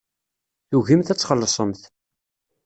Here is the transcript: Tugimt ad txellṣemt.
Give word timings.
Tugimt 0.69 1.11
ad 1.13 1.17
txellṣemt. 1.17 1.81